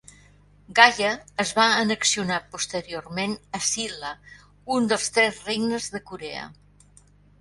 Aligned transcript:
Gaya 0.77 1.09
es 1.43 1.51
va 1.59 1.65
annexionar 1.81 2.39
posteriorment 2.55 3.35
a 3.59 3.61
Silla, 3.67 4.15
un 4.77 4.89
dels 4.93 5.07
tres 5.19 5.43
regnes 5.51 5.91
de 5.97 6.03
Corea. 6.13 6.49